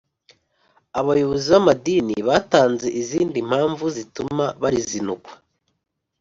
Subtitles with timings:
[0.99, 5.33] abayobozi b amadini batanze Izindi mpamvu zituma barizinukwa